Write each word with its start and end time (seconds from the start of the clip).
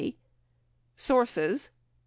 Sources: 0.95 1.67
1. 1.67 1.69